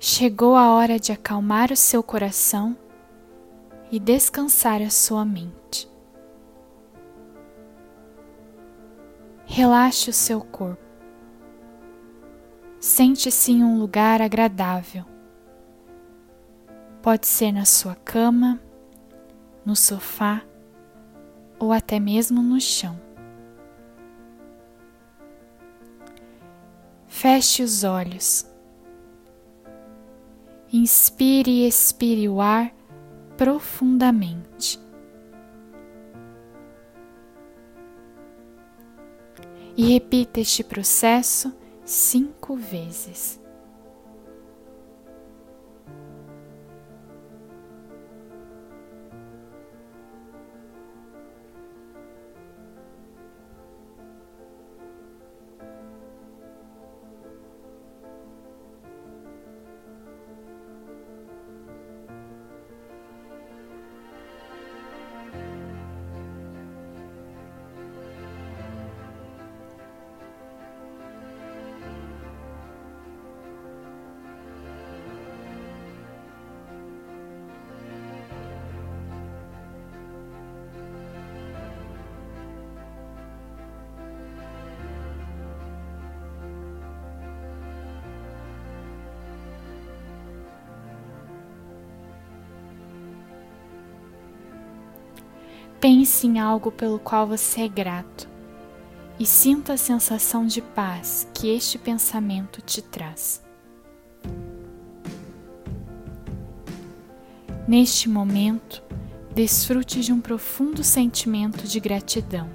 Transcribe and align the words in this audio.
Chegou 0.00 0.54
a 0.54 0.74
hora 0.74 0.96
de 0.96 1.10
acalmar 1.10 1.72
o 1.72 1.76
seu 1.76 2.04
coração 2.04 2.76
e 3.90 3.98
descansar 3.98 4.80
a 4.80 4.90
sua 4.90 5.24
mente. 5.24 5.90
Relaxe 9.44 10.08
o 10.08 10.12
seu 10.12 10.40
corpo. 10.40 10.80
Sente-se 12.78 13.50
em 13.50 13.64
um 13.64 13.80
lugar 13.80 14.22
agradável. 14.22 15.04
Pode 17.02 17.26
ser 17.26 17.50
na 17.50 17.64
sua 17.64 17.96
cama, 17.96 18.60
no 19.64 19.74
sofá 19.74 20.44
ou 21.58 21.72
até 21.72 21.98
mesmo 21.98 22.40
no 22.40 22.60
chão. 22.60 23.00
Feche 27.08 27.64
os 27.64 27.82
olhos. 27.82 28.47
Inspire 30.78 31.50
e 31.50 31.66
expire 31.66 32.28
o 32.28 32.40
ar 32.40 32.72
profundamente. 33.36 34.78
E 39.76 39.86
repita 39.92 40.38
este 40.38 40.62
processo 40.62 41.52
cinco 41.84 42.54
vezes. 42.54 43.40
Pense 95.80 96.26
em 96.26 96.40
algo 96.40 96.72
pelo 96.72 96.98
qual 96.98 97.24
você 97.24 97.60
é 97.60 97.68
grato 97.68 98.28
e 99.16 99.24
sinta 99.24 99.74
a 99.74 99.76
sensação 99.76 100.44
de 100.44 100.60
paz 100.60 101.28
que 101.32 101.48
este 101.48 101.78
pensamento 101.78 102.60
te 102.60 102.82
traz. 102.82 103.40
Neste 107.66 108.08
momento, 108.08 108.82
desfrute 109.32 110.00
de 110.00 110.12
um 110.12 110.20
profundo 110.20 110.82
sentimento 110.82 111.64
de 111.68 111.78
gratidão. 111.78 112.50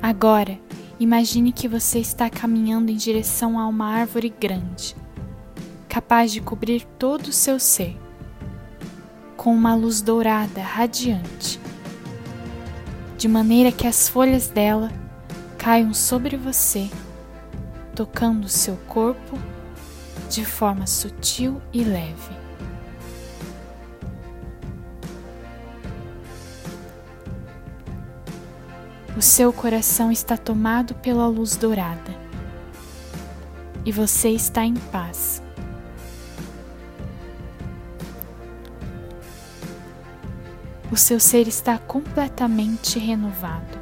Agora, 0.00 0.56
imagine 1.00 1.50
que 1.50 1.66
você 1.66 1.98
está 1.98 2.30
caminhando 2.30 2.92
em 2.92 2.96
direção 2.96 3.58
a 3.58 3.66
uma 3.66 3.88
árvore 3.88 4.28
grande, 4.28 4.94
capaz 5.88 6.30
de 6.30 6.40
cobrir 6.40 6.84
todo 6.96 7.26
o 7.26 7.32
seu 7.32 7.58
ser 7.58 8.05
com 9.36 9.54
uma 9.54 9.74
luz 9.74 10.00
dourada 10.00 10.62
radiante, 10.62 11.60
de 13.16 13.28
maneira 13.28 13.70
que 13.70 13.86
as 13.86 14.08
folhas 14.08 14.48
dela 14.48 14.90
caiam 15.58 15.92
sobre 15.92 16.36
você, 16.36 16.90
tocando 17.94 18.48
seu 18.48 18.76
corpo 18.88 19.38
de 20.28 20.44
forma 20.44 20.86
sutil 20.86 21.60
e 21.72 21.84
leve. 21.84 22.36
O 29.16 29.22
seu 29.22 29.50
coração 29.50 30.12
está 30.12 30.36
tomado 30.36 30.94
pela 30.96 31.26
luz 31.26 31.56
dourada 31.56 32.14
e 33.84 33.90
você 33.90 34.28
está 34.30 34.64
em 34.64 34.74
paz. 34.74 35.45
O 40.90 40.96
seu 40.96 41.18
ser 41.18 41.48
está 41.48 41.78
completamente 41.78 42.98
renovado. 42.98 43.78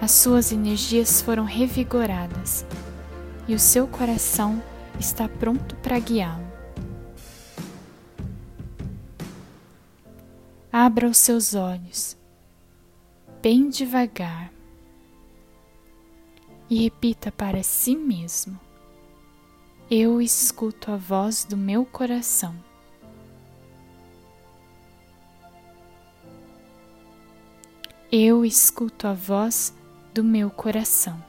As 0.00 0.12
suas 0.12 0.52
energias 0.52 1.20
foram 1.20 1.44
revigoradas 1.44 2.64
e 3.46 3.54
o 3.54 3.58
seu 3.58 3.86
coração 3.86 4.62
está 4.98 5.28
pronto 5.28 5.76
para 5.76 5.98
guiá-lo. 5.98 6.44
Abra 10.72 11.06
os 11.06 11.18
seus 11.18 11.54
olhos, 11.54 12.16
bem 13.40 13.68
devagar, 13.68 14.52
e 16.68 16.82
repita 16.82 17.30
para 17.30 17.62
si 17.62 17.94
mesmo: 17.94 18.58
Eu 19.90 20.20
escuto 20.20 20.90
a 20.90 20.96
voz 20.96 21.44
do 21.44 21.56
meu 21.56 21.84
coração. 21.84 22.54
Eu 28.16 28.44
escuto 28.44 29.08
a 29.08 29.12
voz 29.12 29.74
do 30.14 30.22
meu 30.22 30.48
coração. 30.48 31.20